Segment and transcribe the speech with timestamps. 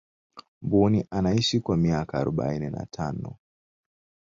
[0.61, 3.35] mbuni anaishi kwa miaka arobaini na tano